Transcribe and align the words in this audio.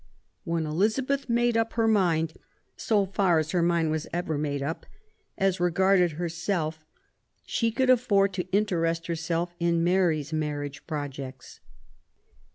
When 0.45 0.65
Elizabeth 0.65 1.19
had 1.25 1.29
made 1.29 1.55
up 1.55 1.73
her 1.73 1.87
mind, 1.87 2.33
so 2.75 3.05
far 3.05 3.37
as 3.37 3.51
her 3.51 3.61
mind 3.61 3.91
was 3.91 4.07
ever 4.11 4.35
made 4.35 4.63
up, 4.63 4.87
as 5.37 5.59
regards 5.59 6.13
herself, 6.13 6.83
she 7.45 7.69
could 7.69 7.91
afford 7.91 8.33
to 8.33 8.49
interest 8.51 9.05
herself 9.05 9.53
in 9.59 9.83
Mary's 9.83 10.33
marriage 10.33 10.87
projects. 10.87 11.59